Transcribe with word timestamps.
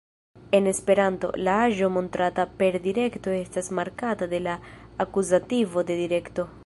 En 0.59 0.67
esperanto, 0.69 1.27
la 1.47 1.57
aĵo 1.65 1.89
montrata 1.97 2.45
per 2.61 2.77
direkto 2.87 3.37
estas 3.43 3.69
markata 3.81 4.29
de 4.33 4.41
la 4.47 4.57
akuzativo 5.07 5.85
de 5.93 6.01
direkto. 6.05 6.49